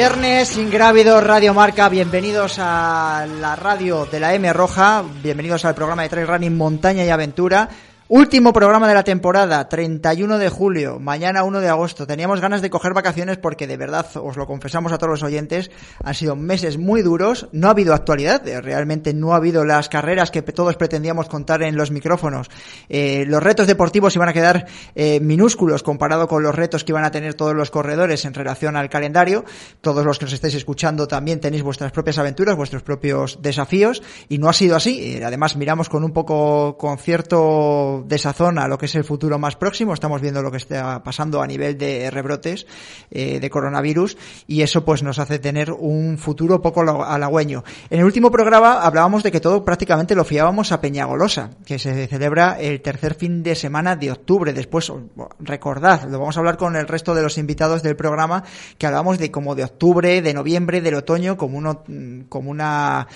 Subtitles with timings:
[0.00, 6.04] Viernes, Ingrávidos, Radio Marca, bienvenidos a la radio de la M Roja, bienvenidos al programa
[6.04, 7.68] de Trail Running Montaña y Aventura.
[8.12, 12.08] Último programa de la temporada, 31 de julio, mañana 1 de agosto.
[12.08, 15.70] Teníamos ganas de coger vacaciones porque de verdad, os lo confesamos a todos los oyentes,
[16.02, 19.88] han sido meses muy duros, no ha habido actualidad, eh, realmente no ha habido las
[19.88, 22.50] carreras que todos pretendíamos contar en los micrófonos.
[22.88, 27.04] Eh, los retos deportivos iban a quedar eh, minúsculos comparado con los retos que iban
[27.04, 29.44] a tener todos los corredores en relación al calendario.
[29.80, 34.38] Todos los que nos estáis escuchando también tenéis vuestras propias aventuras, vuestros propios desafíos y
[34.38, 35.22] no ha sido así.
[35.22, 39.94] además miramos con un poco, con cierto desazona lo que es el futuro más próximo.
[39.94, 42.66] Estamos viendo lo que está pasando a nivel de rebrotes
[43.10, 47.64] eh, de coronavirus y eso pues nos hace tener un futuro poco halagüeño.
[47.88, 52.06] En el último programa hablábamos de que todo prácticamente lo fiábamos a Peñagolosa, que se
[52.06, 54.52] celebra el tercer fin de semana de octubre.
[54.52, 54.92] Después,
[55.38, 58.44] recordad, lo vamos a hablar con el resto de los invitados del programa,
[58.78, 61.84] que hablamos de como de octubre, de noviembre, del otoño, como uno,
[62.28, 63.06] como una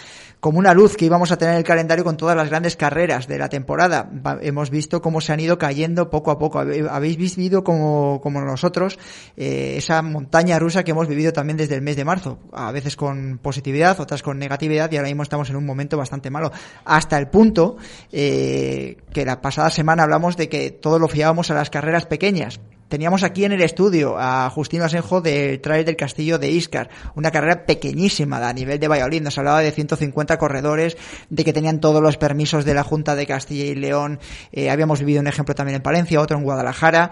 [0.45, 3.27] como una luz que íbamos a tener en el calendario con todas las grandes carreras
[3.27, 4.11] de la temporada.
[4.43, 6.59] Hemos visto cómo se han ido cayendo poco a poco.
[6.59, 8.99] Habéis vivido como, como nosotros
[9.39, 12.41] eh, esa montaña rusa que hemos vivido también desde el mes de marzo.
[12.53, 16.29] A veces con positividad, otras con negatividad y ahora mismo estamos en un momento bastante
[16.29, 16.53] malo.
[16.85, 17.79] Hasta el punto
[18.13, 22.61] eh, que la pasada semana hablamos de que todo lo fiábamos a las carreras pequeñas.
[22.95, 27.33] Teníamos aquí en el estudio a Justino Asenjo del Trail del Castillo de Iscar, una
[27.33, 29.21] carrera pequeñísima a nivel de Valladolid.
[29.21, 30.97] Nos hablaba de 150 corredores,
[31.29, 34.21] de que tenían todos los permisos de la Junta de Castilla y León.
[34.53, 37.11] Eh, habíamos vivido un ejemplo también en Palencia, otro en Guadalajara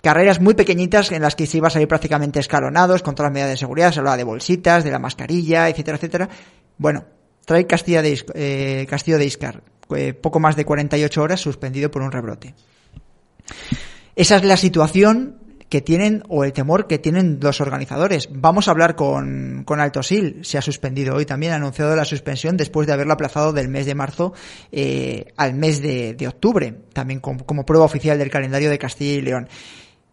[0.00, 3.34] carreras muy pequeñitas en las que se iba a salir prácticamente escalonados con todas las
[3.34, 6.28] medidas de seguridad, se hablaba de bolsitas, de la mascarilla, etcétera, etcétera.
[6.78, 7.04] Bueno,
[7.44, 9.60] trae de eh, Castillo de Iscar,
[9.96, 12.54] eh, poco más de 48 horas suspendido por un rebrote.
[14.16, 15.38] Esa es la situación
[15.68, 18.28] que tienen o el temor que tienen los organizadores.
[18.30, 22.56] Vamos a hablar con, con Sil, se ha suspendido hoy también, ha anunciado la suspensión
[22.56, 24.34] después de haberlo aplazado del mes de marzo
[24.70, 29.48] eh, al mes de, octubre, también como, prueba oficial del calendario de Castilla y León.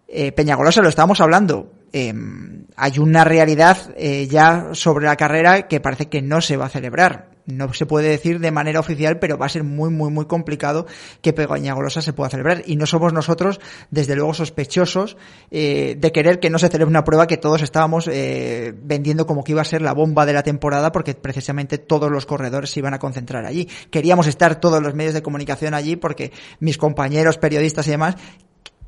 [0.07, 5.79] Eh, Peñagolosa, lo estábamos hablando, em, hay una realidad eh, ya sobre la carrera que
[5.79, 9.37] parece que no se va a celebrar no se puede decir de manera oficial, pero
[9.37, 10.85] va a ser muy, muy, muy complicado
[11.21, 12.63] que Pegaña Golosa se pueda celebrar.
[12.65, 13.59] Y no somos nosotros,
[13.89, 15.17] desde luego, sospechosos
[15.49, 19.43] eh, de querer que no se celebre una prueba que todos estábamos eh, vendiendo como
[19.43, 22.79] que iba a ser la bomba de la temporada, porque precisamente todos los corredores se
[22.79, 23.67] iban a concentrar allí.
[23.89, 28.15] Queríamos estar todos los medios de comunicación allí porque mis compañeros periodistas y demás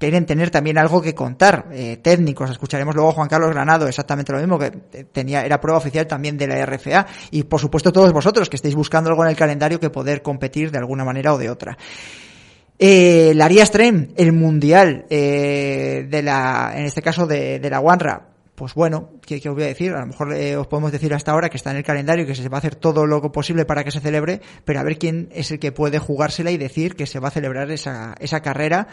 [0.03, 2.49] quieren tener también algo que contar, eh, técnicos.
[2.49, 4.71] Escucharemos luego a Juan Carlos Granado, exactamente lo mismo, que
[5.11, 7.07] tenía, era prueba oficial también de la RFA.
[7.31, 10.71] Y por supuesto todos vosotros que estéis buscando algo en el calendario que poder competir
[10.71, 11.77] de alguna manera o de otra.
[12.77, 17.79] Eh, la Aria Stream, el mundial eh, de la, en este caso de, de la
[17.79, 19.93] OneRA, pues bueno, ¿qué, os voy a decir?
[19.93, 22.35] A lo mejor eh, os podemos decir hasta ahora que está en el calendario que
[22.35, 25.29] se va a hacer todo lo posible para que se celebre, pero a ver quién
[25.33, 28.87] es el que puede jugársela y decir que se va a celebrar esa, esa carrera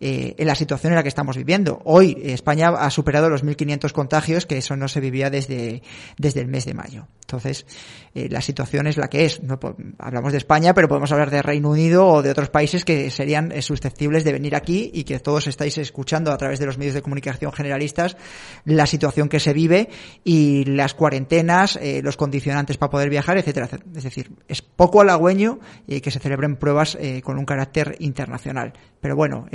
[0.00, 1.80] eh, en la situación en la que estamos viviendo.
[1.84, 5.82] Hoy España ha superado los 1.500 contagios, que eso no se vivía desde,
[6.16, 7.06] desde el mes de mayo.
[7.30, 7.64] Entonces,
[8.12, 9.40] eh, la situación es la que es.
[9.42, 9.60] No,
[9.98, 13.52] hablamos de España, pero podemos hablar de Reino Unido o de otros países que serían
[13.52, 16.94] eh, susceptibles de venir aquí y que todos estáis escuchando a través de los medios
[16.94, 18.16] de comunicación generalistas
[18.64, 19.90] la situación que se vive
[20.24, 23.68] y las cuarentenas, eh, los condicionantes para poder viajar, etcétera.
[23.94, 28.72] Es decir, es poco halagüeño que se celebren pruebas con un carácter internacional.
[29.00, 29.46] Pero bueno,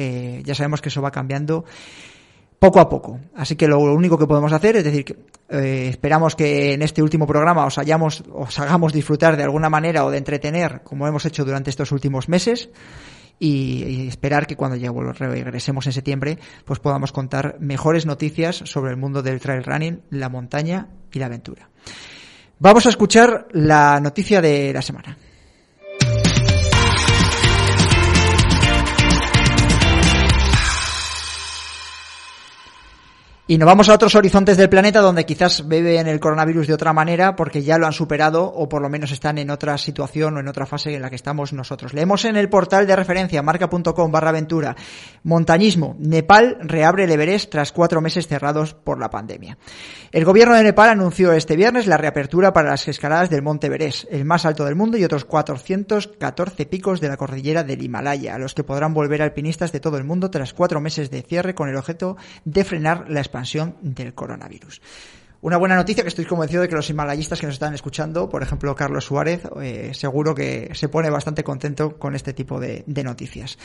[0.43, 1.65] ya sabemos que eso va cambiando
[2.59, 3.19] poco a poco.
[3.35, 5.17] Así que lo único que podemos hacer es decir, que,
[5.49, 10.05] eh, esperamos que en este último programa os hayamos, os hagamos disfrutar de alguna manera
[10.05, 12.69] o de entretener, como hemos hecho durante estos últimos meses.
[13.37, 18.97] Y, esperar que cuando ya regresemos en septiembre, pues podamos contar mejores noticias sobre el
[18.97, 21.69] mundo del trail running, la montaña y la aventura.
[22.59, 25.17] Vamos a escuchar la noticia de la semana.
[33.47, 36.93] Y nos vamos a otros horizontes del planeta donde quizás en el coronavirus de otra
[36.93, 40.39] manera porque ya lo han superado o por lo menos están en otra situación o
[40.39, 41.93] en otra fase en la que estamos nosotros.
[41.93, 44.75] Leemos en el portal de referencia marca.com barra aventura
[45.21, 45.95] montañismo.
[45.99, 49.59] Nepal reabre el Everest tras cuatro meses cerrados por la pandemia.
[50.11, 54.05] El gobierno de Nepal anunció este viernes la reapertura para las escaladas del Monte Everest,
[54.09, 58.39] el más alto del mundo y otros 414 picos de la cordillera del Himalaya, a
[58.39, 61.69] los que podrán volver alpinistas de todo el mundo tras cuatro meses de cierre con
[61.69, 63.21] el objeto de frenar la
[63.81, 64.81] del coronavirus.
[65.41, 68.41] Una buena noticia que estoy convencido de que los himalayistas que nos están escuchando, por
[68.41, 73.55] ejemplo Carlos Suárez, eh, seguro que se pone bastante contento con este tipo de, noticias.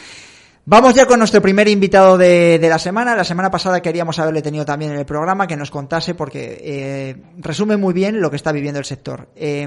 [0.66, 3.16] Vamos ya con nuestro primer invitado de, la semana.
[3.16, 7.16] La semana pasada queríamos haberle tenido también en el programa que nos contase porque eh,
[7.38, 9.28] resume muy bien lo que está viviendo el sector.
[9.34, 9.66] Eh,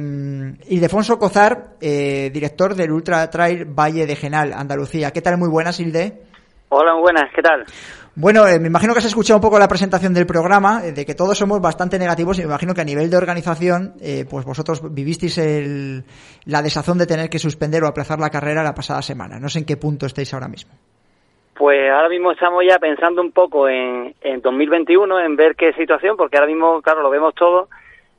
[0.69, 5.09] Ildefonso Cozar, eh, director del Ultra Trail Valle de Genal, Andalucía.
[5.09, 5.39] ¿Qué tal?
[5.39, 6.21] Muy buenas, Hilde.
[6.69, 7.31] Hola, muy buenas.
[7.35, 7.65] ¿Qué tal?
[8.15, 11.04] Bueno, eh, me imagino que has escuchado un poco la presentación del programa, eh, de
[11.04, 14.45] que todos somos bastante negativos y me imagino que a nivel de organización, eh, pues
[14.45, 16.04] vosotros vivisteis el,
[16.45, 19.39] la desazón de tener que suspender o aplazar la carrera la pasada semana.
[19.39, 20.74] No sé en qué punto estáis ahora mismo.
[21.56, 26.16] Pues ahora mismo estamos ya pensando un poco en, en 2021, en ver qué situación,
[26.16, 27.68] porque ahora mismo, claro, lo vemos todo,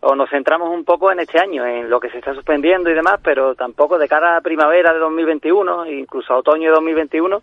[0.00, 2.94] o nos centramos un poco en este año, en lo que se está suspendiendo y
[2.94, 7.42] demás, pero tampoco de cara a primavera de 2021, incluso a otoño de 2021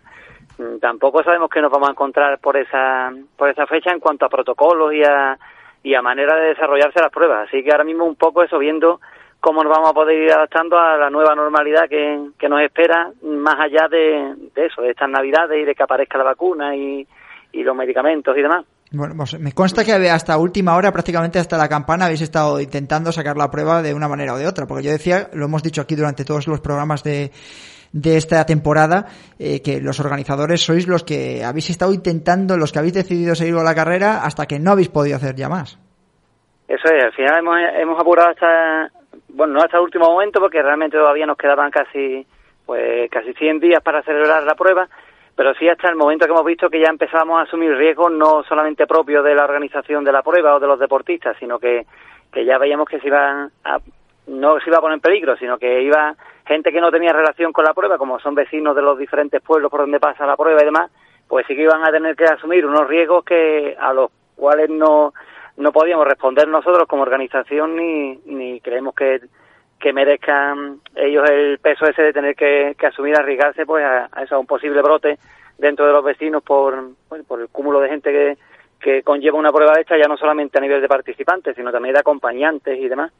[0.80, 4.28] tampoco sabemos qué nos vamos a encontrar por esa por esa fecha en cuanto a
[4.28, 5.38] protocolos y a,
[5.82, 7.48] y a manera de desarrollarse las pruebas.
[7.48, 9.00] Así que ahora mismo un poco eso viendo
[9.40, 13.10] cómo nos vamos a poder ir adaptando a la nueva normalidad que, que nos espera
[13.22, 17.06] más allá de, eso, de estas navidades y de que aparezca la vacuna y,
[17.52, 18.64] y los medicamentos y demás.
[18.92, 23.10] Bueno, pues me consta que hasta última hora, prácticamente hasta la campana, habéis estado intentando
[23.10, 25.80] sacar la prueba de una manera o de otra, porque yo decía, lo hemos dicho
[25.80, 27.32] aquí durante todos los programas de,
[27.92, 29.06] de esta temporada,
[29.38, 33.54] eh, que los organizadores sois los que habéis estado intentando, los que habéis decidido seguir
[33.54, 35.78] con la carrera hasta que no habéis podido hacer ya más.
[36.68, 38.90] Eso es, al final hemos, hemos apurado hasta,
[39.28, 42.26] bueno, no hasta el último momento porque realmente todavía nos quedaban casi,
[42.64, 44.88] pues casi 100 días para celebrar la prueba,
[45.36, 48.42] pero sí hasta el momento que hemos visto que ya empezábamos a asumir riesgos no
[48.44, 51.84] solamente propios de la organización de la prueba o de los deportistas, sino que,
[52.32, 53.78] que ya veíamos que se iban a,
[54.28, 56.14] no se iba a poner en peligro, sino que iba
[56.46, 59.70] gente que no tenía relación con la prueba, como son vecinos de los diferentes pueblos
[59.70, 60.90] por donde pasa la prueba y demás,
[61.28, 65.14] pues sí que iban a tener que asumir unos riesgos que a los cuales no,
[65.56, 69.20] no podíamos responder nosotros como organización ni, ni creemos que,
[69.78, 74.38] que merezcan ellos el peso ese de tener que, asumir, arriesgarse pues a, eso, a
[74.38, 75.18] un posible brote
[75.58, 76.90] dentro de los vecinos por,
[77.26, 78.38] por el cúmulo de gente que,
[78.82, 81.94] que conlleva una prueba de esta, ya no solamente a nivel de participantes, sino también
[81.94, 83.12] de acompañantes y demás.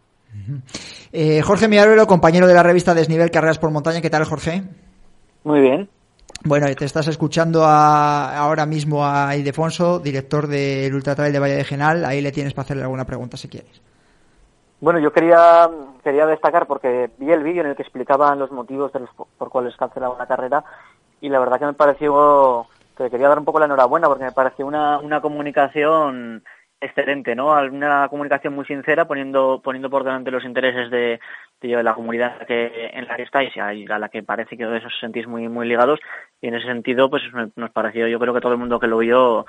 [1.13, 4.01] Eh, Jorge Miarelo, compañero de la revista Desnivel Carreras por Montaña.
[4.01, 4.63] ¿Qué tal, Jorge?
[5.45, 5.89] Muy bien.
[6.45, 11.65] Bueno, te estás escuchando ahora mismo a Ildefonso, director del Ultra Trail de Valle de
[11.65, 12.05] Genal.
[12.05, 13.81] Ahí le tienes para hacerle alguna pregunta si quieres.
[14.81, 15.71] Bueno, yo quería,
[16.03, 19.51] quería destacar porque vi el vídeo en el que explicaban los motivos de los, por
[19.51, 20.65] cuales cancelaba la carrera
[21.21, 22.67] y la verdad que me pareció,
[22.97, 26.43] que quería dar un poco la enhorabuena porque me pareció una, una comunicación
[26.83, 27.53] excelente, ¿no?
[27.53, 31.21] Una comunicación muy sincera, poniendo poniendo por delante los intereses de,
[31.61, 34.83] de la comunidad que, en la que estáis y a, la que parece que os
[35.01, 36.01] sentís muy muy ligados.
[36.41, 37.23] Y en ese sentido, pues
[37.57, 39.47] nos pareció, yo creo que todo el mundo que lo vio,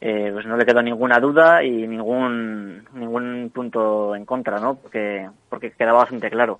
[0.00, 4.76] eh, pues no le quedó ninguna duda y ningún ningún punto en contra, ¿no?
[4.76, 6.58] Porque porque quedaba bastante claro.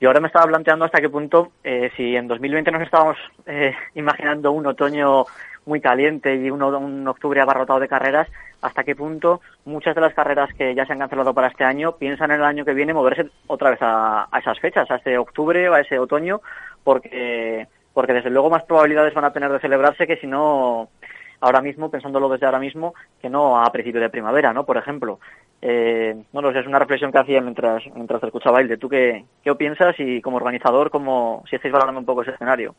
[0.00, 3.74] Y ahora me estaba planteando hasta qué punto, eh, si en 2020 nos estábamos eh,
[3.94, 5.24] imaginando un otoño
[5.66, 8.28] muy caliente y un, un octubre abarrotado de carreras,
[8.64, 11.96] hasta qué punto muchas de las carreras que ya se han cancelado para este año
[11.96, 15.68] piensan en el año que viene moverse otra vez a, esas fechas, a ese octubre
[15.68, 16.40] o a ese otoño,
[16.82, 20.88] porque porque desde luego más probabilidades van a tener de celebrarse que si no
[21.40, 24.64] ahora mismo, pensándolo desde ahora mismo, que no a principio de primavera, ¿no?
[24.64, 25.20] Por ejemplo.
[25.62, 28.60] Eh, bueno, es una reflexión que hacía mientras, mientras te escuchaba.
[28.80, 32.74] ¿Tú qué, qué piensas y como organizador, cómo, si estáis valorando un poco ese escenario?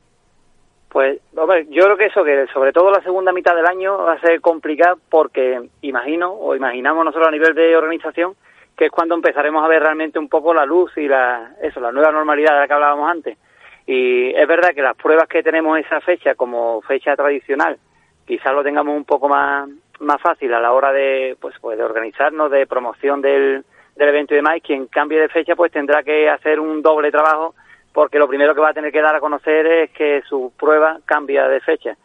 [0.95, 4.13] Pues, hombre, yo creo que eso, que sobre todo la segunda mitad del año va
[4.13, 8.33] a ser complicado porque imagino, o imaginamos nosotros a nivel de organización,
[8.77, 11.91] que es cuando empezaremos a ver realmente un poco la luz y la, eso, la
[11.91, 13.37] nueva normalidad de la que hablábamos antes.
[13.85, 17.77] Y es verdad que las pruebas que tenemos esa fecha como fecha tradicional,
[18.25, 19.67] quizás lo tengamos un poco más,
[19.99, 23.65] más fácil a la hora de, pues, pues de organizarnos, de promoción del,
[23.97, 24.61] del evento y demás.
[24.63, 27.53] Quien cambie de fecha, pues tendrá que hacer un doble trabajo
[27.95, 30.99] porque lo primero que va a tener que dar a conocer es que su prueba
[31.05, 31.95] cambia de fecha.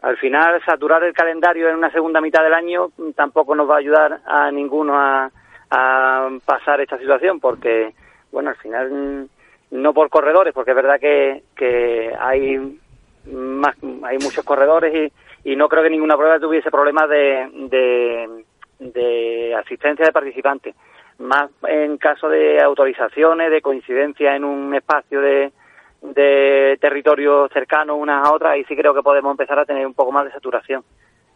[0.00, 3.80] Al final, saturar el calendario en una segunda mitad del año tampoco nos va a
[3.80, 5.30] ayudar a ninguno a,
[6.46, 7.92] pasar esta situación, porque,
[8.32, 9.28] bueno, al final,
[9.70, 12.80] no por corredores, porque es verdad que, que hay
[13.30, 15.12] más, hay muchos corredores
[15.44, 18.44] y, y no creo que ninguna prueba tuviese problemas de, de,
[18.78, 20.74] de asistencia de participantes
[21.20, 25.52] más en caso de autorizaciones, de coincidencia en un espacio de,
[26.02, 29.94] de territorio cercano unas a otras, ahí sí creo que podemos empezar a tener un
[29.94, 30.82] poco más de saturación.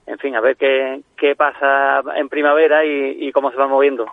[0.07, 4.07] En fin, a ver qué, qué pasa en primavera y, y cómo se va moviendo.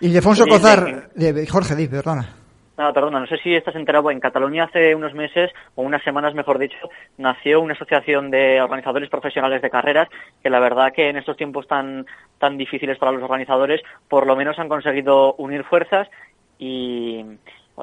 [0.00, 2.43] Y Defonso Cozar, de Jorge, di, perdona.
[2.76, 4.10] No, perdona, no sé si estás enterado.
[4.10, 9.08] En Cataluña hace unos meses, o unas semanas mejor dicho, nació una asociación de organizadores
[9.08, 10.08] profesionales de carreras
[10.42, 12.04] que la verdad que en estos tiempos tan,
[12.38, 16.08] tan difíciles para los organizadores, por lo menos han conseguido unir fuerzas
[16.58, 17.24] y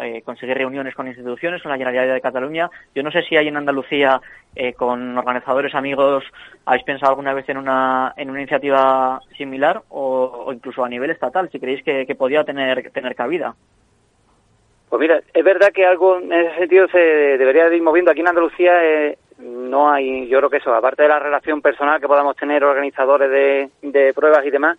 [0.02, 2.70] eh, conseguir reuniones con instituciones, con la Generalidad de Cataluña.
[2.94, 4.20] Yo no sé si hay en Andalucía,
[4.56, 6.26] eh, con organizadores amigos,
[6.66, 11.12] habéis pensado alguna vez en una, en una iniciativa similar o, o incluso a nivel
[11.12, 13.56] estatal, si creéis que, que podía tener, tener cabida.
[14.92, 18.12] Pues mira, es verdad que algo en ese sentido se debería de ir moviendo.
[18.12, 22.02] Aquí en Andalucía eh, no hay, yo creo que eso, aparte de la relación personal
[22.02, 24.78] que podamos tener organizadores de, de pruebas y demás,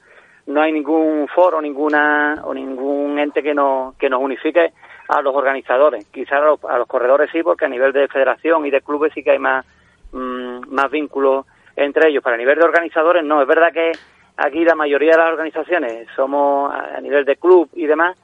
[0.49, 4.75] no hay ningún foro, ninguna o ningún ente que nos que nos unifique
[5.09, 6.05] a los organizadores.
[6.13, 9.15] Quizás a los, a los corredores sí, porque a nivel de federación y de clubes
[9.15, 9.65] sí que hay más
[10.13, 12.23] mmm, más vínculos entre ellos.
[12.23, 13.41] Pero a nivel de organizadores no.
[13.41, 13.93] Es verdad que
[14.37, 18.15] aquí la mayoría de las organizaciones somos a nivel de club y demás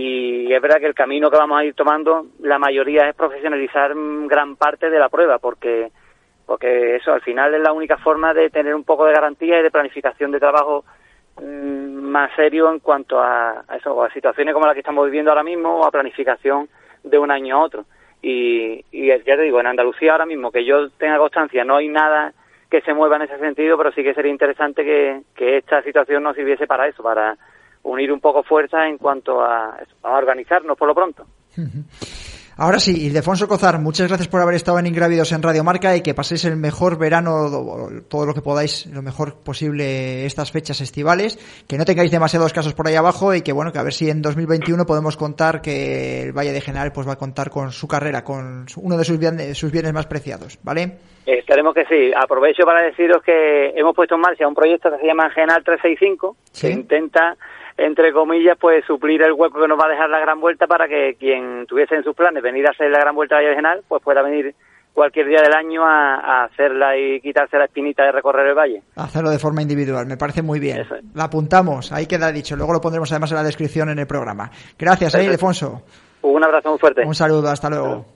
[0.00, 3.92] y es verdad que el camino que vamos a ir tomando, la mayoría es profesionalizar
[4.28, 5.90] gran parte de la prueba, porque
[6.46, 9.62] porque eso al final es la única forma de tener un poco de garantía y
[9.64, 10.84] de planificación de trabajo
[11.42, 15.32] mmm, más serio en cuanto a, a, eso, a situaciones como la que estamos viviendo
[15.32, 16.68] ahora mismo o a planificación
[17.02, 17.84] de un año a otro.
[18.22, 21.88] Y, y ya te digo, en Andalucía ahora mismo, que yo tenga constancia, no hay
[21.88, 22.32] nada
[22.70, 26.22] que se mueva en ese sentido, pero sí que sería interesante que, que esta situación
[26.22, 27.36] nos sirviese para eso, para
[27.92, 31.24] unir un poco fuerza en cuanto a, a organizarnos por lo pronto.
[32.60, 36.02] Ahora sí, Ildefonso Cozar, muchas gracias por haber estado en Ingrávidos en Radio Marca y
[36.02, 41.38] que paséis el mejor verano, todo lo que podáis, lo mejor posible estas fechas estivales,
[41.68, 44.10] que no tengáis demasiados casos por ahí abajo y que bueno, que a ver si
[44.10, 47.86] en 2021 podemos contar que el Valle de General pues va a contar con su
[47.86, 50.98] carrera, con uno de sus bienes, sus bienes más preciados, ¿vale?
[51.26, 52.10] Esperemos que sí.
[52.12, 56.36] Aprovecho para deciros que hemos puesto en marcha un proyecto que se llama General 365,
[56.50, 56.66] ¿Sí?
[56.66, 57.36] que intenta
[57.78, 60.88] entre comillas, pues suplir el hueco que nos va a dejar la gran vuelta para
[60.88, 64.02] que quien tuviese en sus planes venir a hacer la gran vuelta de General, pues
[64.02, 64.54] pueda venir
[64.92, 68.82] cualquier día del año a, a, hacerla y quitarse la espinita de recorrer el valle.
[68.96, 70.80] Hacerlo de forma individual, me parece muy bien.
[70.80, 70.88] Es.
[71.14, 72.56] La apuntamos, ahí queda dicho.
[72.56, 74.50] Luego lo pondremos además en la descripción en el programa.
[74.76, 75.82] Gracias, ahí, Alfonso.
[76.22, 77.06] Un abrazo muy fuerte.
[77.06, 78.06] Un saludo, hasta luego.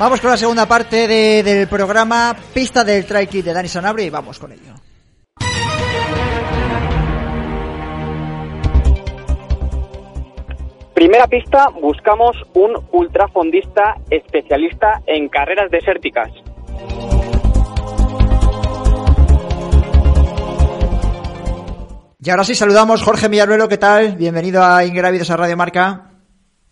[0.00, 4.06] Vamos con la segunda parte de, del programa Pista del Trail Kit de Dani Sanabria
[4.06, 4.72] y vamos con ello.
[10.94, 16.30] primera pista buscamos un ultrafondista especialista en carreras desérticas.
[22.22, 24.16] Y ahora sí saludamos Jorge Millaruelo, ¿qué tal?
[24.16, 26.10] Bienvenido a Ingrávidos a Radio Marca.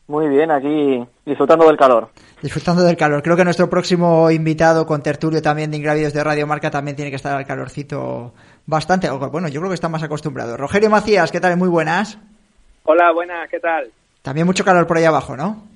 [0.06, 2.08] Muy bien, aquí disfrutando del calor.
[2.42, 3.22] Disfrutando del calor.
[3.22, 7.10] Creo que nuestro próximo invitado con tertulio también de Ingrávidos de Radio Marca también tiene
[7.10, 8.32] que estar al calorcito
[8.66, 9.10] bastante.
[9.10, 10.56] Bueno, yo creo que está más acostumbrado.
[10.56, 11.56] Rogerio Macías, ¿qué tal?
[11.56, 12.18] Muy buenas.
[12.84, 13.90] Hola, buenas, ¿qué tal?
[14.22, 15.66] También mucho calor por ahí abajo, ¿no?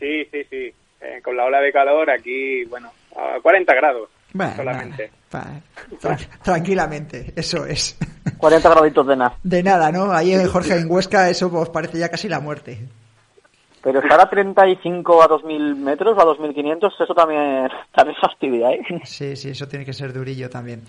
[0.00, 0.72] Sí, sí, sí.
[1.00, 4.08] Eh, con la ola de calor aquí, bueno, a 40 grados
[4.56, 5.10] solamente.
[6.42, 7.96] tranquilamente, eso es.
[8.36, 9.36] 40 graditos de nada.
[9.42, 10.12] De nada, ¿no?
[10.12, 12.78] Ahí en Jorge en Huesca eso pues parece ya casi la muerte.
[13.82, 18.80] Pero estar a 35 a 2.000 metros, a 2.500, eso también, también fastidia, ¿eh?
[19.04, 20.82] Sí, sí, eso tiene que ser durillo también.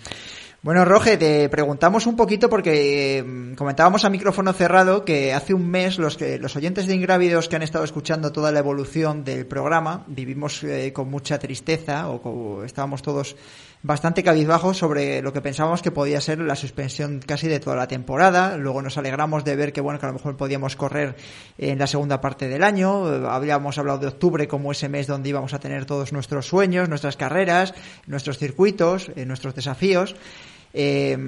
[0.62, 5.70] Bueno, Roge, te preguntamos un poquito porque mm, comentábamos a micrófono cerrado que hace un
[5.70, 9.46] mes los que los oyentes de Ingrávidos que han estado escuchando toda la evolución del
[9.46, 13.36] programa vivimos eh, con mucha tristeza o estábamos todos
[13.82, 17.88] bastante cabizbajos sobre lo que pensábamos que podía ser la suspensión casi de toda la
[17.88, 18.56] temporada.
[18.56, 21.16] Luego nos alegramos de ver que bueno que a lo mejor podíamos correr
[21.56, 23.06] en la segunda parte del año.
[23.30, 27.16] Habíamos hablado de octubre como ese mes donde íbamos a tener todos nuestros sueños, nuestras
[27.16, 27.74] carreras,
[28.06, 30.14] nuestros circuitos, eh, nuestros desafíos.
[30.72, 31.18] Eh,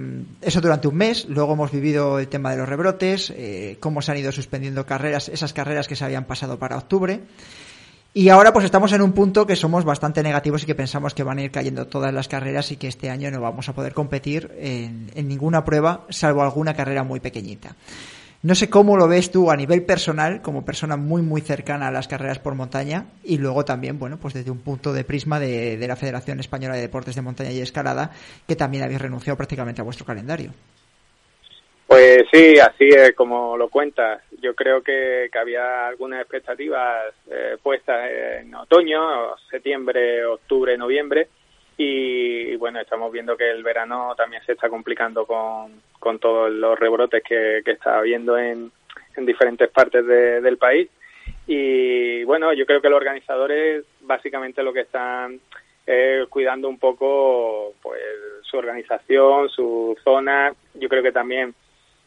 [0.40, 1.26] eso durante un mes.
[1.28, 5.28] Luego hemos vivido el tema de los rebrotes, eh, cómo se han ido suspendiendo carreras,
[5.28, 7.22] esas carreras que se habían pasado para octubre.
[8.14, 11.22] Y ahora pues estamos en un punto que somos bastante negativos y que pensamos que
[11.22, 13.94] van a ir cayendo todas las carreras y que este año no vamos a poder
[13.94, 17.74] competir en, ninguna prueba, salvo alguna carrera muy pequeñita.
[18.42, 21.90] No sé cómo lo ves tú a nivel personal, como persona muy, muy cercana a
[21.90, 25.82] las carreras por montaña, y luego también, bueno, pues desde un punto de prisma de,
[25.86, 28.10] la Federación Española de Deportes de Montaña y Escalada,
[28.46, 30.50] que también habéis renunciado prácticamente a vuestro calendario.
[31.92, 34.22] Pues sí, así es como lo cuentas.
[34.40, 41.28] Yo creo que, había algunas expectativas eh, puestas en otoño, septiembre, octubre, noviembre,
[41.76, 46.78] y bueno, estamos viendo que el verano también se está complicando con, con todos los
[46.78, 48.72] rebrotes que, que está habiendo en,
[49.14, 50.88] en diferentes partes del país.
[51.46, 55.40] Y bueno, yo creo que los organizadores básicamente lo que están
[55.84, 58.00] es cuidando un poco pues
[58.44, 60.54] su organización, su zona.
[60.72, 61.54] Yo creo que también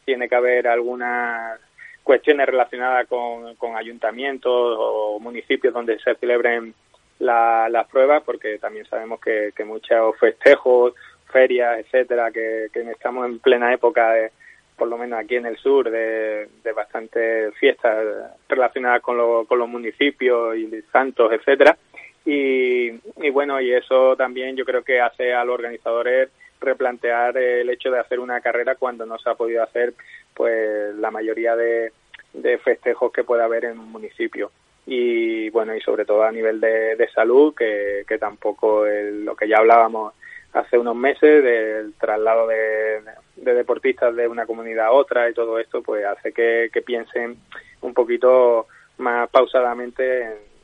[0.06, 1.60] tiene que haber algunas
[2.04, 6.74] cuestiones relacionadas con, con ayuntamientos o municipios donde se celebren
[7.20, 10.94] las pruebas, porque también sabemos que, que muchos festejos,
[11.32, 14.32] ferias, etcétera, que, estamos en plena época, de,
[14.78, 18.06] por lo menos aquí en el sur, de, de bastantes fiestas
[18.48, 21.78] relacionadas con, con los municipios y santos, etcétera.
[22.26, 27.70] Y, y bueno, y eso también yo creo que hace a los organizadores replantear el
[27.70, 29.94] hecho de hacer una carrera cuando no se ha podido hacer
[30.34, 31.92] pues la mayoría de,
[32.34, 34.52] de festejos que puede haber en un municipio.
[34.88, 39.48] Y bueno y sobre todo a nivel de, de salud que, que tampoco lo que
[39.48, 40.14] ya hablábamos
[40.54, 43.02] hace unos meses del traslado de,
[43.36, 47.38] de, deportistas de una comunidad a otra y todo esto pues hace que, que piensen
[47.82, 50.55] un poquito más pausadamente en,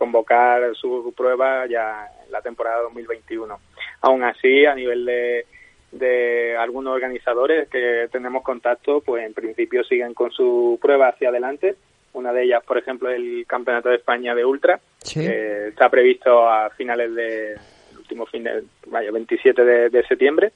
[0.00, 3.60] convocar su prueba ya en la temporada 2021
[4.00, 5.46] aún así a nivel de
[5.92, 11.74] de algunos organizadores que tenemos contacto, pues en principio siguen con su prueba hacia adelante
[12.12, 14.80] una de ellas, por ejemplo, el Campeonato de España de Ultra,
[15.12, 17.56] que está previsto a finales de
[17.96, 20.52] último fin de, vaya, 27 de, septiembre.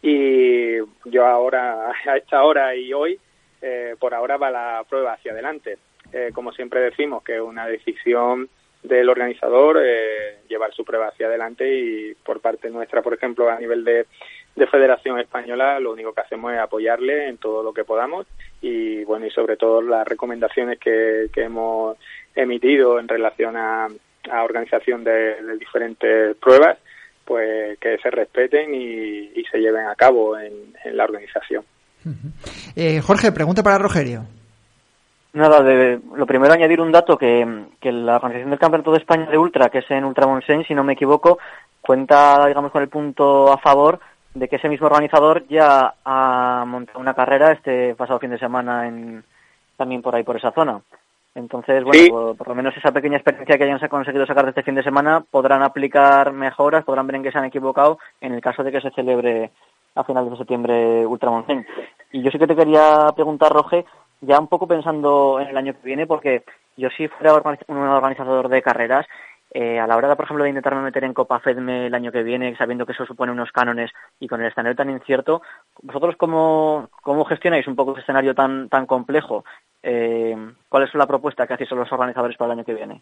[0.00, 3.18] Y yo ahora, a esta hora y hoy,
[3.60, 5.76] eh, por ahora va la prueba hacia adelante.
[6.12, 8.48] Eh, como siempre decimos, que es una decisión
[8.84, 13.58] del organizador eh, llevar su prueba hacia adelante y por parte nuestra, por ejemplo, a
[13.58, 14.06] nivel de,
[14.54, 18.26] de Federación Española, lo único que hacemos es apoyarle en todo lo que podamos
[18.60, 21.96] y bueno y sobre todo las recomendaciones que, que hemos
[22.34, 23.88] emitido en relación a,
[24.30, 26.78] a organización de, diferentes pruebas
[27.24, 31.64] pues que se respeten y, y se lleven a cabo en, la organización.
[32.76, 34.26] Eh, Jorge, pregunta para Rogerio.
[35.34, 39.26] Nada, de, lo primero añadir un dato que, que la organización del Campeonato de España
[39.26, 41.38] de Ultra, que es en Ultramonsen, si no me equivoco,
[41.80, 43.98] cuenta, digamos, con el punto a favor
[44.32, 48.86] de que ese mismo organizador ya ha montado una carrera este pasado fin de semana
[48.86, 49.24] en,
[49.76, 50.80] también por ahí, por esa zona.
[51.34, 54.76] Entonces, bueno, por, lo menos esa pequeña experiencia que hayan conseguido sacar de este fin
[54.76, 58.62] de semana podrán aplicar mejoras, podrán ver en qué se han equivocado en el caso
[58.62, 59.50] de que se celebre
[59.96, 61.66] a finales de septiembre Ultramontaña.
[62.12, 63.84] Y yo sí que te quería preguntar, Roge,
[64.26, 66.42] ya un poco pensando en el año que viene, porque
[66.76, 67.34] yo si fuera
[67.68, 69.06] un organizador de carreras,
[69.56, 72.10] Eh, a la hora, de, por ejemplo, de intentarme meter en Copa FEDME el año
[72.10, 75.42] que viene, sabiendo que eso supone unos cánones y con el escenario tan incierto,
[75.80, 79.44] ¿vosotros cómo, cómo gestionáis un poco ese escenario tan, tan complejo?
[79.80, 80.34] Eh,
[80.68, 83.00] ¿Cuál es la propuesta que hacéis a los organizadores para el año que viene?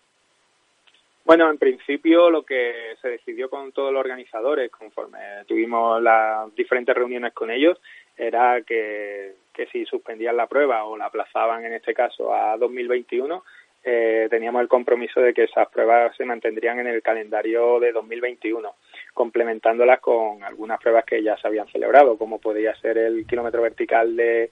[1.24, 6.94] Bueno, en principio lo que se decidió con todos los organizadores, conforme tuvimos las diferentes
[6.94, 7.80] reuniones con ellos,
[8.16, 13.42] era que, que si suspendían la prueba o la aplazaban en este caso a 2021,
[13.84, 18.74] eh, teníamos el compromiso de que esas pruebas se mantendrían en el calendario de 2021,
[19.12, 24.14] complementándolas con algunas pruebas que ya se habían celebrado, como podría ser el kilómetro vertical
[24.14, 24.50] de,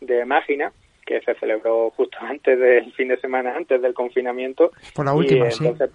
[0.00, 0.72] de Mágina,
[1.10, 4.70] que se celebró justo antes del fin de semana, antes del confinamiento.
[4.94, 5.90] Por la última, entonces,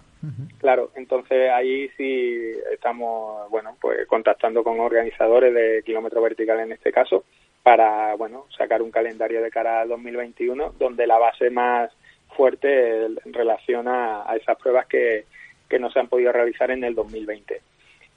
[0.58, 6.90] Claro, entonces ahí sí estamos, bueno, pues contactando con organizadores de kilómetro vertical en este
[6.90, 7.24] caso,
[7.62, 11.90] para, bueno, sacar un calendario de cara a 2021, donde la base más
[12.36, 15.24] fuerte en relación a, esas pruebas que,
[15.68, 17.60] que no se han podido realizar en el 2020.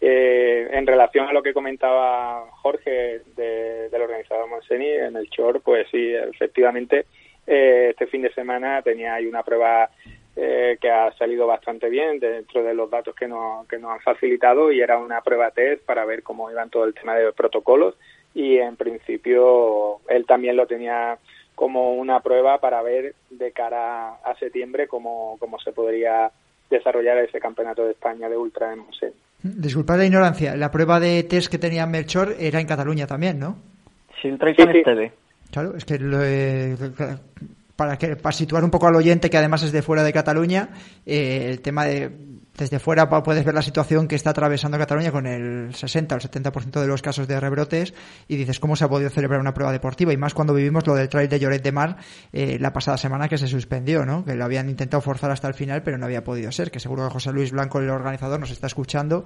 [0.01, 5.88] Eh, en relación a lo que comentaba Jorge del organizador Monseni en el Chor, pues
[5.91, 7.05] sí, efectivamente,
[7.45, 9.89] eh, este fin de semana tenía ahí una prueba
[10.35, 13.99] eh, que ha salido bastante bien dentro de los datos que nos, que nos han
[13.99, 17.95] facilitado y era una prueba test para ver cómo iban todo el tema de protocolos
[18.33, 21.17] y en principio él también lo tenía
[21.55, 26.31] como una prueba para ver de cara a septiembre cómo, cómo se podría
[26.69, 29.13] desarrollar ese campeonato de España de ultra en Monsen.
[29.41, 33.58] Disculpad la ignorancia, la prueba de test que tenía Melchor era en Cataluña también, ¿no?
[34.21, 35.12] Sí, el sí,
[35.52, 35.97] Claro, es que
[37.75, 40.69] para que para situar un poco al oyente que además es de fuera de Cataluña,
[41.06, 42.12] eh, el tema de
[42.59, 46.23] desde fuera puedes ver la situación que está atravesando Cataluña con el 60 o el
[46.23, 47.93] 70% de los casos de rebrotes
[48.27, 50.93] y dices cómo se ha podido celebrar una prueba deportiva y más cuando vivimos lo
[50.95, 51.97] del trail de Lloret de Mar
[52.33, 54.25] eh, la pasada semana que se suspendió, ¿no?
[54.25, 57.07] Que lo habían intentado forzar hasta el final pero no había podido ser, que seguro
[57.07, 59.23] que José Luis Blanco, el organizador, nos está escuchando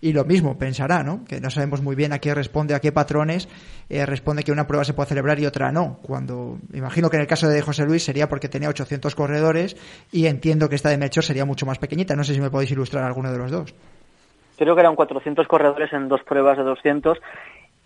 [0.00, 1.24] y lo mismo pensará, ¿no?
[1.24, 3.48] Que no sabemos muy bien a qué responde, a qué patrones
[3.88, 5.98] eh, responde que una prueba se puede celebrar y otra no.
[6.02, 9.76] Cuando imagino que en el caso de José Luis sería porque tenía 800 corredores
[10.12, 12.14] y entiendo que esta de Melchor sería mucho más pequeñita.
[12.14, 13.74] No sé si me podéis ilustrar alguno de los dos.
[14.56, 17.18] Creo que eran 400 corredores en dos pruebas de 200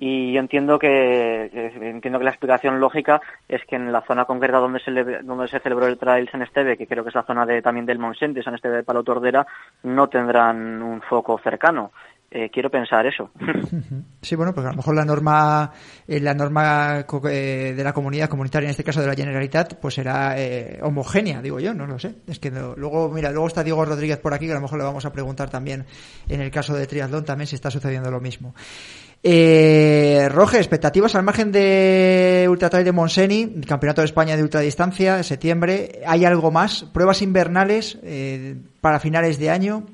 [0.03, 1.51] y yo entiendo que,
[1.83, 5.61] entiendo que la explicación lógica es que en la zona concreta donde se donde se
[5.61, 8.33] celebró el Trail San Esteve, que creo que es la zona de también del Monsen,
[8.33, 9.47] de San Esteve de Palo Tordera,
[9.83, 11.93] no tendrán un foco cercano.
[12.33, 13.31] Eh, quiero pensar eso.
[14.23, 15.73] Sí, bueno, pues a lo mejor la norma,
[16.07, 19.95] eh, la norma eh, de la comunidad comunitaria, en este caso de la Generalitat, pues
[19.95, 20.37] será
[20.83, 22.17] homogénea, digo yo, no lo sé.
[22.27, 24.85] Es que luego, mira, luego está Diego Rodríguez por aquí, que a lo mejor le
[24.85, 25.87] vamos a preguntar también
[26.29, 28.55] en el caso de triatlón también si está sucediendo lo mismo.
[29.23, 35.23] Eh, Roge, expectativas al margen de Ultra Trail de Monseni, Campeonato de España de ultradistancia,
[35.23, 36.03] septiembre.
[36.07, 36.85] ¿Hay algo más?
[36.93, 37.99] ¿Pruebas invernales
[38.83, 39.87] para finales de año?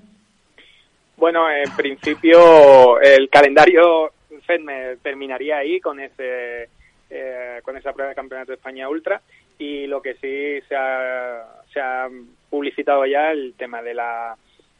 [1.17, 4.13] Bueno, en principio el calendario
[4.47, 6.69] FED terminaría ahí con ese
[7.09, 9.21] eh, con esa prueba de campeonato de España Ultra.
[9.59, 12.09] Y lo que sí se ha, se ha
[12.51, 14.37] publicitado ya el tema de la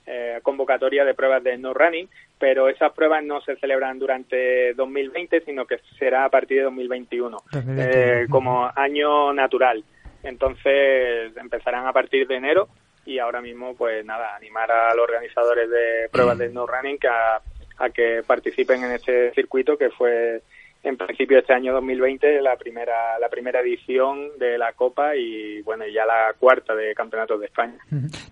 [0.07, 5.43] eh, convocatoria de pruebas de no running, pero esas pruebas no se celebran durante 2020,
[5.43, 7.39] sino que será a partir de 2021,
[7.79, 9.85] eh, como año natural.
[10.23, 12.69] Entonces empezarán a partir de enero
[13.07, 17.41] y ahora mismo pues nada, animar a los organizadores de pruebas de no running a,
[17.79, 20.43] a que participen en este circuito que fue
[20.83, 25.85] en principio este año 2020 la primera la primera edición de la Copa y bueno
[25.87, 27.79] ya la cuarta de Campeonatos de España.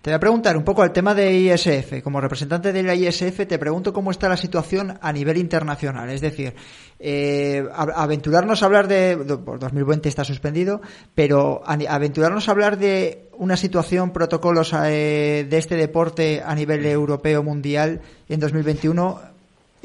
[0.01, 2.01] Te voy a preguntar un poco al tema de ISF.
[2.03, 6.09] Como representante de la ISF te pregunto cómo está la situación a nivel internacional.
[6.09, 6.53] Es decir,
[6.99, 10.81] eh, aventurarnos a hablar de, por 2020 está suspendido,
[11.13, 17.43] pero aventurarnos a hablar de una situación, protocolos eh, de este deporte a nivel europeo,
[17.43, 19.34] mundial en 2021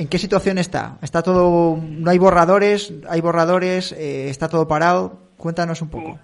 [0.01, 0.97] ¿En qué situación está?
[1.03, 5.19] ¿Está todo, no hay borradores, hay borradores, eh, está todo parado?
[5.37, 6.19] Cuéntanos un poco.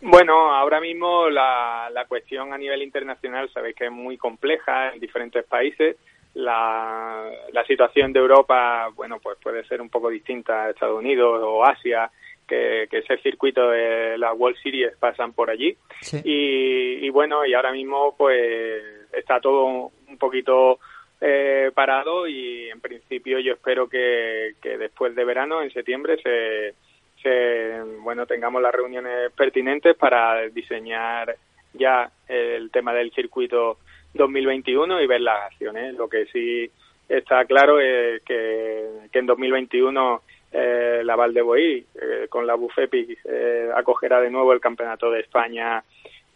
[0.00, 5.00] Bueno, ahora mismo la, la cuestión a nivel internacional sabéis que es muy compleja en
[5.00, 5.96] diferentes países.
[6.32, 11.42] La, la situación de Europa, bueno, pues puede ser un poco distinta a Estados Unidos
[11.44, 12.10] o Asia,
[12.46, 15.76] que, que ese circuito de la World Series pasan por allí.
[16.24, 20.78] Y, y bueno, y ahora mismo pues está todo un poquito
[21.20, 26.74] eh, parado y en principio yo espero que, después de verano, en septiembre, se,
[27.22, 31.36] se, bueno, tengamos las reuniones pertinentes para diseñar
[31.74, 33.78] ya el tema del circuito
[34.14, 35.94] 2021 y ver las acciones.
[35.94, 36.70] Lo que sí
[37.08, 42.54] está claro es que, que en 2021 eh, la Val de Boí, eh, con la
[42.54, 45.82] Bufepi, eh, acogerá de nuevo el Campeonato de España,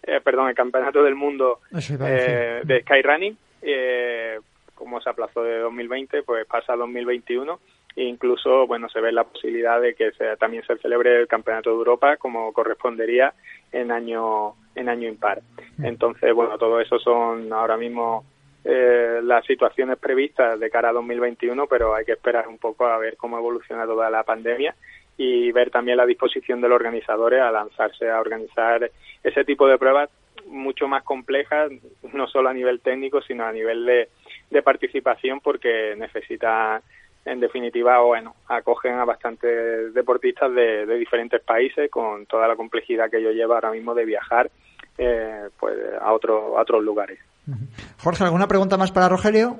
[0.02, 4.38] eh, perdón, el Campeonato del Mundo de Skyrunning eh,
[4.82, 7.60] como se aplazó de 2020, pues pasa a 2021
[7.94, 11.76] e incluso bueno se ve la posibilidad de que también se celebre el campeonato de
[11.76, 13.32] Europa como correspondería
[13.70, 15.42] en año en año impar.
[15.82, 18.24] Entonces bueno todo eso son ahora mismo
[18.64, 22.98] eh, las situaciones previstas de cara a 2021 pero hay que esperar un poco a
[22.98, 24.74] ver cómo evoluciona toda la pandemia
[25.16, 28.90] y ver también la disposición de los organizadores a lanzarse a organizar
[29.22, 30.10] ese tipo de pruebas
[30.52, 31.72] mucho más complejas,
[32.12, 34.08] no solo a nivel técnico, sino a nivel de,
[34.50, 36.82] de participación, porque necesita
[37.24, 43.18] en definitiva, bueno, acogen a bastantes deportistas de, diferentes países con toda la complejidad que
[43.18, 44.50] ello lleva ahora mismo de viajar
[44.98, 47.20] eh, pues a, otro, a otros lugares.
[48.02, 49.56] Jorge, ¿alguna pregunta más para Rogelio?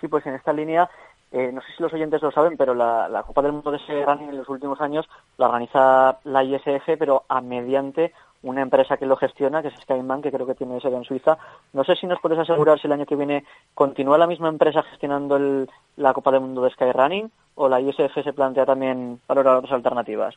[0.00, 0.88] Sí, pues en esta línea,
[1.32, 4.04] eh, no sé si los oyentes lo saben, pero la, Copa del Mundo de ese
[4.04, 9.06] running en los últimos años la organiza la ISF, pero a mediante una empresa que
[9.06, 11.38] lo gestiona, que es Skyman, que creo que tiene sede en Suiza.
[11.72, 14.82] No sé si nos puedes asegurar si el año que viene continúa la misma empresa
[14.82, 19.56] gestionando el, la Copa del Mundo de Skyrunning o la ISF se plantea también valorar
[19.56, 20.34] otras alternativas.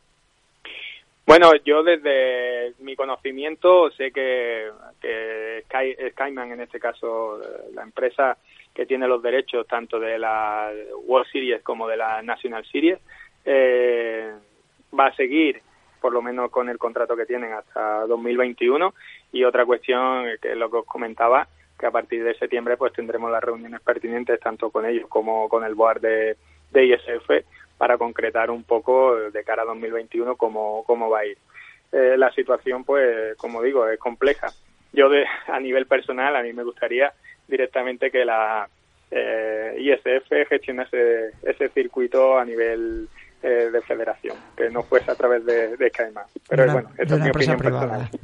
[1.25, 5.63] Bueno, yo desde mi conocimiento sé que, que
[6.11, 7.39] Skyman, en este caso
[7.73, 8.37] la empresa
[8.73, 10.69] que tiene los derechos tanto de la
[11.05, 12.99] World Series como de la National Series,
[13.45, 14.33] eh,
[14.97, 15.61] va a seguir
[16.03, 18.93] por lo menos con el contrato que tienen hasta 2021
[19.31, 21.47] y otra cuestión que es lo que os comentaba
[21.79, 25.63] que a partir de septiembre pues tendremos las reuniones pertinentes tanto con ellos como con
[25.63, 26.35] el board de,
[26.75, 27.45] ISF
[27.77, 31.37] para concretar un poco de cara a 2021 cómo, cómo va a ir.
[31.93, 34.47] Eh, la situación, pues, como digo, es compleja.
[34.91, 37.13] Yo, de, a nivel personal, a mí me gustaría
[37.47, 38.67] directamente que la
[39.11, 43.07] eh, ISF gestionase ese circuito a nivel
[43.43, 46.25] eh, de federación, que no fuese a través de, de Caimán.
[46.47, 48.09] Pero bueno, esa es mi opinión personal.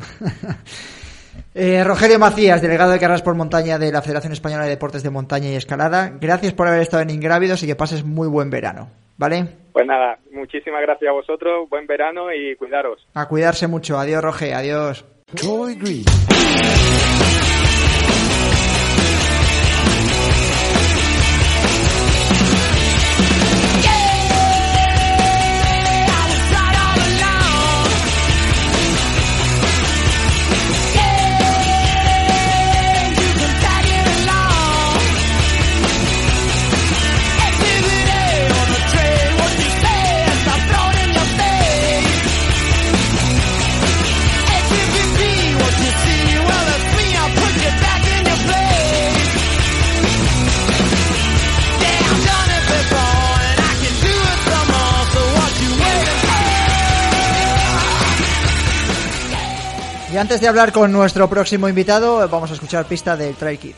[1.55, 5.09] Eh, Rogelio Macías, delegado de carreras por montaña de la Federación Española de Deportes de
[5.09, 8.89] Montaña y Escalada, gracias por haber estado en Ingrávidos y que pases muy buen verano,
[9.17, 9.47] ¿vale?
[9.73, 13.05] Pues nada, muchísimas gracias a vosotros, buen verano y cuidaros.
[13.15, 15.05] A cuidarse mucho, adiós Roge, adiós.
[60.19, 63.75] Antes de hablar con nuestro próximo invitado, vamos a escuchar pista del Trail Kid.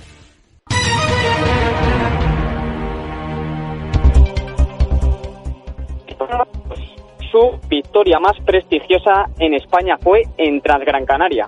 [7.31, 11.47] Su victoria más prestigiosa en España fue en Transgran Canaria.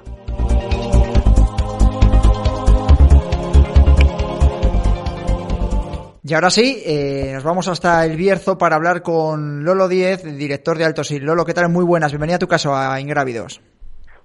[6.25, 10.77] Y ahora sí, eh, nos vamos hasta el Bierzo para hablar con Lolo Diez, director
[10.77, 11.25] de Alto Sil.
[11.25, 11.67] Lolo, ¿qué tal?
[11.69, 13.59] Muy buenas, bienvenida a tu caso a Ingrávidos.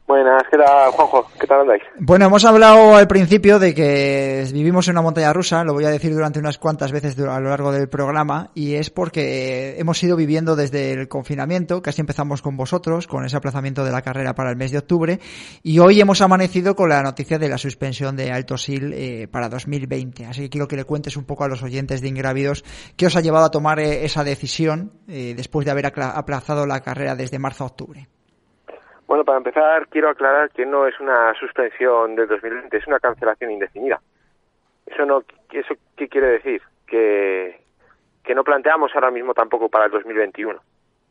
[0.09, 1.27] Buenas, ¿qué tal, Juanjo?
[1.39, 1.83] ¿Qué tal andáis?
[1.99, 5.91] Bueno, hemos hablado al principio de que vivimos en una montaña rusa, lo voy a
[5.91, 10.17] decir durante unas cuantas veces a lo largo del programa, y es porque hemos ido
[10.17, 14.49] viviendo desde el confinamiento, casi empezamos con vosotros, con ese aplazamiento de la carrera para
[14.49, 15.21] el mes de octubre,
[15.63, 19.51] y hoy hemos amanecido con la noticia de la suspensión de Alto Sil eh, para
[19.51, 20.25] 2020.
[20.25, 22.65] Así que quiero que le cuentes un poco a los oyentes de Ingrávidos
[22.97, 26.81] qué os ha llevado a tomar eh, esa decisión eh, después de haber aplazado la
[26.81, 28.09] carrera desde marzo a octubre.
[29.09, 33.51] Bueno, para empezar, quiero aclarar que no es una suspensión del 2020, es una cancelación
[33.51, 34.03] indefinida.
[34.85, 36.61] Eso no, eso qué quiere decir?
[36.87, 37.59] Que,
[38.23, 40.61] que no planteamos ahora mismo tampoco para el 2021.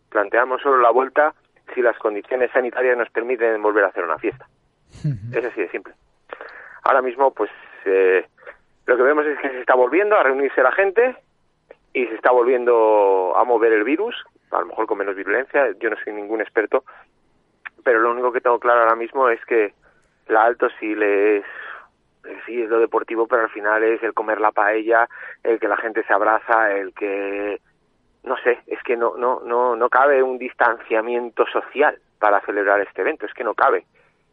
[0.09, 1.33] Planteamos solo la vuelta
[1.73, 4.47] si las condiciones sanitarias nos permiten volver a hacer una fiesta.
[5.33, 5.93] Es así de simple.
[6.83, 7.49] Ahora mismo, pues,
[7.85, 8.27] eh,
[8.85, 11.15] lo que vemos es que se está volviendo a reunirse la gente
[11.93, 14.15] y se está volviendo a mover el virus,
[14.51, 15.71] a lo mejor con menos virulencia.
[15.79, 16.83] Yo no soy ningún experto,
[17.83, 19.73] pero lo único que tengo claro ahora mismo es que
[20.27, 21.45] la alto sí le es
[22.45, 25.07] sí es lo deportivo pero al final es el comer la paella
[25.43, 27.61] el que la gente se abraza el que
[28.23, 33.01] no sé es que no no no no cabe un distanciamiento social para celebrar este
[33.01, 33.85] evento es que no cabe.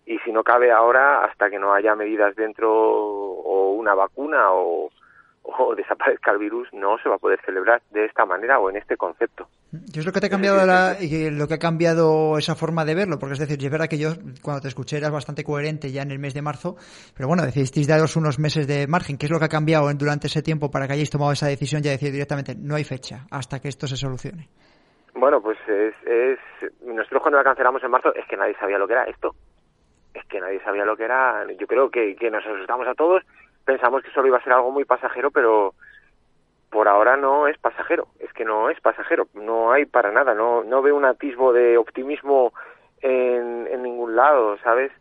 [0.06, 4.90] Y si no cabe ahora hasta que no haya medidas dentro o una vacuna o,
[5.44, 8.76] o desaparezca el virus, no se va a poder celebrar de esta manera o en
[8.76, 9.46] este concepto.
[9.92, 10.96] ¿Qué es lo que te ha cambiado la,
[11.32, 13.18] lo que ha cambiado esa forma de verlo?
[13.18, 14.10] Porque es decir, es verdad que yo
[14.42, 16.76] cuando te escuché eras bastante coherente ya en el mes de marzo,
[17.16, 19.18] pero bueno, decidisteis daros unos meses de margen.
[19.18, 21.82] ¿Qué es lo que ha cambiado durante ese tiempo para que hayáis tomado esa decisión
[21.84, 24.48] y decir directamente no hay fecha hasta que esto se solucione?
[25.14, 26.38] Bueno, pues es, es
[26.84, 29.34] nosotros cuando la cancelamos en marzo es que nadie sabía lo que era esto.
[30.12, 31.44] Es que nadie sabía lo que era.
[31.58, 33.22] Yo creo que, que nos asustamos a todos.
[33.64, 35.74] Pensamos que solo iba a ser algo muy pasajero, pero
[36.70, 38.08] por ahora no es pasajero.
[38.18, 39.26] Es que no es pasajero.
[39.34, 40.34] No hay para nada.
[40.34, 42.52] No, no veo un atisbo de optimismo
[43.00, 44.92] en, en ningún lado, ¿sabes?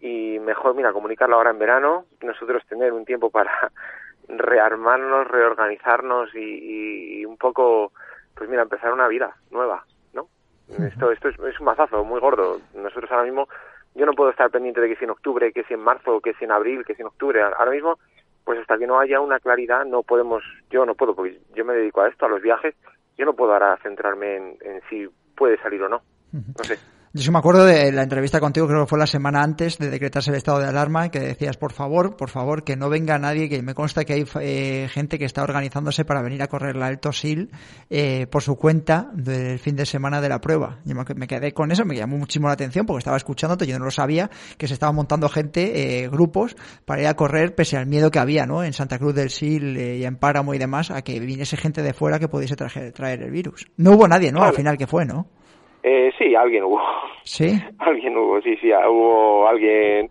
[0.00, 2.04] Y mejor, mira, comunicarlo ahora en verano.
[2.22, 3.70] Nosotros tener un tiempo para
[4.28, 7.92] rearmarnos, reorganizarnos y, y un poco
[8.38, 10.28] pues mira, empezar una vida nueva, ¿no?
[10.68, 12.60] Esto, esto es, es, un mazazo muy gordo.
[12.72, 13.48] Nosotros ahora mismo,
[13.94, 16.34] yo no puedo estar pendiente de que si en octubre, que si en marzo, que
[16.34, 17.42] si en abril, que si en octubre.
[17.42, 17.98] Ahora mismo,
[18.44, 21.74] pues hasta que no haya una claridad, no podemos, yo no puedo, porque yo me
[21.74, 22.74] dedico a esto, a los viajes,
[23.16, 26.02] yo no puedo ahora centrarme en, en si puede salir o no.
[26.32, 26.78] No sé.
[27.14, 29.88] Yo sí me acuerdo de la entrevista contigo, creo que fue la semana antes de
[29.88, 33.48] decretarse el estado de alarma, que decías, por favor, por favor, que no venga nadie,
[33.48, 36.86] que me consta que hay eh, gente que está organizándose para venir a correr la
[36.86, 37.48] Alto Sil
[37.88, 40.80] eh, por su cuenta del fin de semana de la prueba.
[40.84, 43.86] Yo me quedé con eso, me llamó muchísimo la atención porque estaba escuchándote, yo no
[43.86, 47.86] lo sabía, que se estaba montando gente, eh, grupos, para ir a correr pese al
[47.86, 48.62] miedo que había, ¿no?
[48.62, 51.82] En Santa Cruz del Sil eh, y en Páramo y demás, a que viniese gente
[51.82, 53.66] de fuera que pudiese traer, traer el virus.
[53.78, 54.42] No hubo nadie, ¿no?
[54.42, 55.37] Al final que fue, ¿no?
[55.82, 56.80] Eh, sí, alguien hubo.
[57.22, 57.58] ¿Sí?
[57.78, 60.08] Alguien hubo, sí, sí, hubo alguien...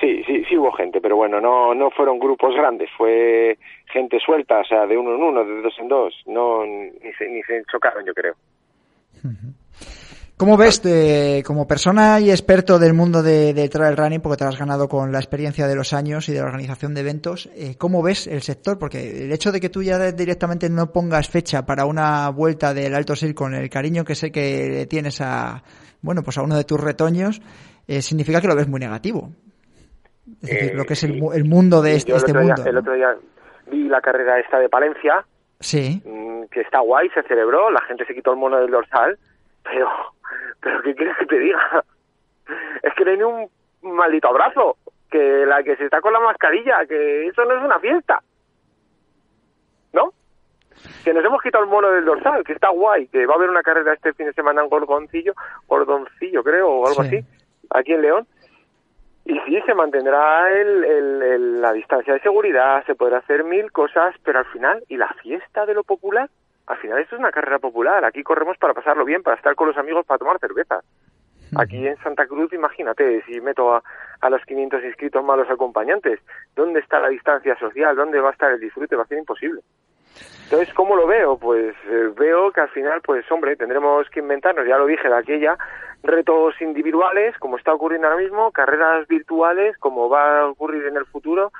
[0.00, 3.56] Sí, sí, sí hubo gente, pero bueno, no, no fueron grupos grandes, fue
[3.92, 7.28] gente suelta, o sea, de uno en uno, de dos en dos, no, ni se,
[7.28, 8.34] ni se chocaron, yo creo.
[10.42, 10.82] ¿Cómo ves,
[11.46, 15.12] como persona y experto del mundo de, de, trail running, porque te has ganado con
[15.12, 18.42] la experiencia de los años y de la organización de eventos, eh, cómo ves el
[18.42, 18.76] sector?
[18.76, 22.92] Porque el hecho de que tú ya directamente no pongas fecha para una vuelta del
[22.96, 25.62] Alto Sil con el cariño que sé que tienes a,
[26.00, 27.40] bueno, pues a uno de tus retoños,
[27.86, 29.30] eh, significa que lo ves muy negativo.
[30.42, 32.64] Es decir, lo que es el, el mundo de este, este día, mundo.
[32.66, 33.14] El otro día
[33.70, 35.24] vi la carrera esta de Palencia,
[35.60, 36.02] sí.
[36.50, 39.16] que está guay, se celebró, la gente se quitó el mono del dorsal,
[39.62, 39.88] pero
[40.60, 41.84] pero ¿qué quieres que te diga?
[42.82, 44.76] Es que no hay ni un maldito abrazo,
[45.10, 48.20] que la que se está con la mascarilla, que eso no es una fiesta.
[49.92, 50.12] ¿No?
[51.04, 53.50] Que nos hemos quitado el mono del dorsal, que está guay, que va a haber
[53.50, 55.34] una carrera este fin de semana en Gorgoncillo,
[55.68, 57.18] Gordoncillo creo, o algo sí.
[57.18, 57.26] así,
[57.70, 58.26] aquí en León.
[59.24, 63.70] Y sí, se mantendrá el, el, el, la distancia de seguridad, se podrá hacer mil
[63.70, 66.28] cosas, pero al final, ¿y la fiesta de lo popular?
[66.72, 68.04] Al final esto es una carrera popular.
[68.04, 70.80] Aquí corremos para pasarlo bien, para estar con los amigos, para tomar cerveza.
[71.54, 73.82] Aquí en Santa Cruz, imagínate, si meto a,
[74.22, 76.18] a los 500 inscritos malos acompañantes,
[76.56, 77.94] ¿dónde está la distancia social?
[77.94, 78.96] ¿Dónde va a estar el disfrute?
[78.96, 79.60] Va a ser imposible.
[80.44, 81.36] Entonces, ¿cómo lo veo?
[81.36, 85.16] Pues eh, veo que al final, pues hombre, tendremos que inventarnos, ya lo dije de
[85.16, 85.58] aquella,
[86.02, 91.06] retos individuales, como está ocurriendo ahora mismo, carreras virtuales, como va a ocurrir en el
[91.06, 91.52] futuro,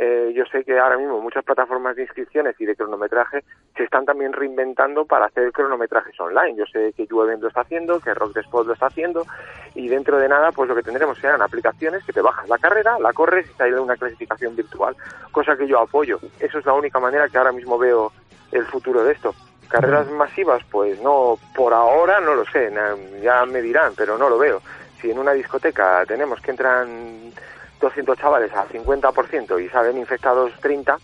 [0.00, 3.42] eh, yo sé que ahora mismo muchas plataformas de inscripciones y de cronometraje
[3.76, 6.54] se están también reinventando para hacer cronometrajes online.
[6.56, 9.26] Yo sé que Juevent lo está haciendo, que Rock the Spot lo está haciendo
[9.74, 12.96] y dentro de nada pues lo que tendremos serán aplicaciones que te bajas la carrera,
[13.00, 14.94] la corres y te una clasificación virtual,
[15.32, 16.20] cosa que yo apoyo.
[16.38, 18.12] Eso es la única manera que ahora mismo veo
[18.52, 19.34] el futuro de esto.
[19.68, 22.72] Carreras masivas, pues no, por ahora no lo sé,
[23.20, 24.62] ya me dirán, pero no lo veo.
[25.00, 27.32] Si en una discoteca tenemos que entran
[27.80, 30.96] 200 chavales al 50% y salen infectados 30,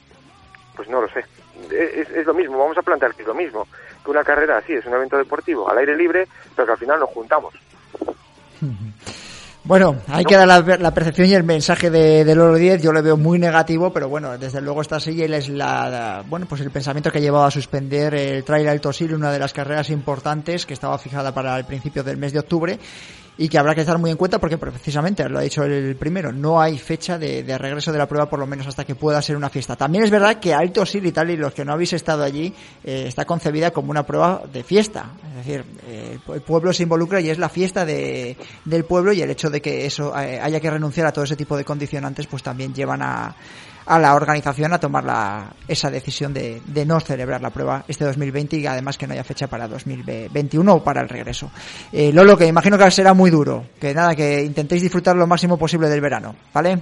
[0.75, 1.25] pues no lo sé.
[1.71, 3.67] Es, es, lo mismo, vamos a plantear que es lo mismo.
[4.05, 7.01] Que una carrera así es un evento deportivo al aire libre, pero que al final
[7.01, 7.55] nos juntamos.
[9.67, 10.29] Bueno, ahí ¿No?
[10.29, 12.83] queda la, la, percepción y el mensaje de, de Loro 10.
[12.83, 16.45] Yo le veo muy negativo, pero bueno, desde luego esta silla es la, la, bueno,
[16.47, 19.55] pues el pensamiento que ha llevado a suspender el Trail Alto Sil, una de las
[19.55, 22.79] carreras importantes que estaba fijada para el principio del mes de octubre
[23.37, 26.33] y que habrá que estar muy en cuenta porque precisamente, lo ha dicho el primero,
[26.33, 29.37] no hay fecha de, regreso de la prueba por lo menos hasta que pueda ser
[29.37, 29.77] una fiesta.
[29.77, 32.55] También es verdad que Alto Sil y tal, y los que no habéis estado allí,
[32.85, 35.11] eh, está concebida como una prueba de fiesta.
[35.31, 39.23] Es decir, eh, el pueblo se involucra y es la fiesta de, del pueblo y
[39.23, 42.27] el hecho de que eso eh, haya que renunciar a todo ese tipo de condicionantes
[42.27, 43.35] pues también llevan a
[43.87, 48.05] a la organización a tomar la, esa decisión de, de, no celebrar la prueba este
[48.05, 51.51] 2020 y además que no haya fecha para 2021 o para el regreso.
[51.93, 55.59] Eh, Lolo, que imagino que será muy duro, que nada, que intentéis disfrutar lo máximo
[55.59, 56.79] posible del verano, ¿vale?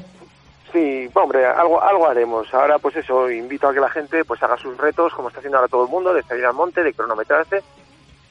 [0.73, 2.53] Sí, hombre, algo, algo haremos.
[2.55, 5.59] Ahora, pues eso, invito a que la gente pues haga sus retos, como está haciendo
[5.59, 7.63] ahora todo el mundo, de salir al monte, de cronometrarse,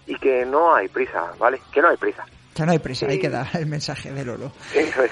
[0.08, 1.62] y que no hay prisa, ¿vale?
[1.72, 2.26] Que no hay prisa.
[2.56, 3.12] Que no hay prisa, sí.
[3.12, 4.52] ahí queda el mensaje de Lolo.
[4.74, 5.12] Eso es.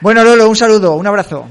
[0.00, 1.48] Bueno, Lolo, un saludo, un abrazo.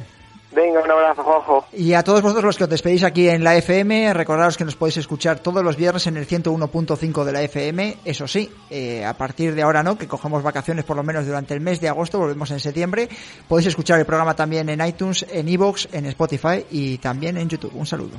[0.57, 1.65] Venga, un abrazo, Juanjo.
[1.71, 4.75] Y a todos vosotros los que os despedís aquí en la FM, recordaros que nos
[4.75, 7.97] podéis escuchar todos los viernes en el 101.5 de la FM.
[8.03, 11.53] Eso sí, eh, a partir de ahora no, que cogemos vacaciones por lo menos durante
[11.53, 13.07] el mes de agosto, volvemos en septiembre.
[13.47, 17.75] Podéis escuchar el programa también en iTunes, en iVoox, en Spotify y también en YouTube.
[17.75, 18.17] Un saludo.